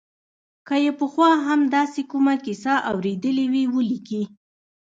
[0.67, 4.23] که یې پخوا هم داسې کومه کیسه اورېدلې وي ولیکي.